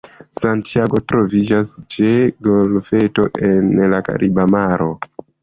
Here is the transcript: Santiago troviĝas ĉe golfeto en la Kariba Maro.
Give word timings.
Santiago 0.37 1.01
troviĝas 1.11 1.73
ĉe 1.97 2.09
golfeto 2.49 3.27
en 3.51 3.71
la 3.93 4.01
Kariba 4.09 4.49
Maro. 4.57 4.91